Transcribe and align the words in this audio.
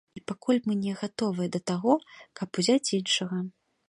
І 0.19 0.21
пакуль 0.29 0.59
мы 0.69 0.77
не 0.85 0.93
гатовыя 1.01 1.49
да 1.55 1.61
таго, 1.71 1.93
каб 2.39 2.59
узяць 2.63 2.93
іншага. 2.99 3.43